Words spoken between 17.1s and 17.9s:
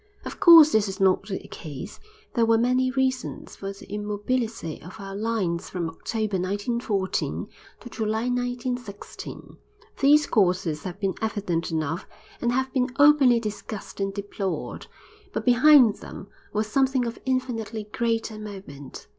infinitely